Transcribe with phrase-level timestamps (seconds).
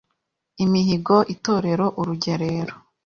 [0.63, 2.75] Imihigo, Itorero, Urugerero